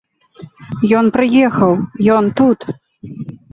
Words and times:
Ён 1.01 1.05
прыехаў, 1.17 1.71
ён 2.17 2.25
тут. 2.43 2.59